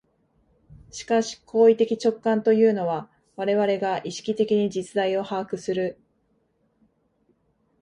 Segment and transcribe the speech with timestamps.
[0.89, 5.99] しかし行為的直観というのは、我々が意識的に実在を把握する、